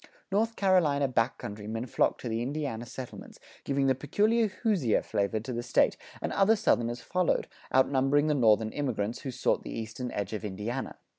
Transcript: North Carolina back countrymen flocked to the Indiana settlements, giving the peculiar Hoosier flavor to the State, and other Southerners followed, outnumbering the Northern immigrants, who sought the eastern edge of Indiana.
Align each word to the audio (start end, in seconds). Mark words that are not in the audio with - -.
North 0.31 0.55
Carolina 0.55 1.07
back 1.07 1.37
countrymen 1.37 1.85
flocked 1.85 2.21
to 2.21 2.27
the 2.27 2.41
Indiana 2.41 2.87
settlements, 2.87 3.37
giving 3.63 3.85
the 3.85 3.93
peculiar 3.93 4.47
Hoosier 4.47 5.03
flavor 5.03 5.39
to 5.41 5.53
the 5.53 5.61
State, 5.61 5.95
and 6.23 6.33
other 6.33 6.55
Southerners 6.55 7.01
followed, 7.01 7.47
outnumbering 7.71 8.25
the 8.25 8.33
Northern 8.33 8.71
immigrants, 8.71 9.19
who 9.19 9.29
sought 9.29 9.61
the 9.61 9.77
eastern 9.79 10.09
edge 10.13 10.33
of 10.33 10.43
Indiana. 10.43 10.95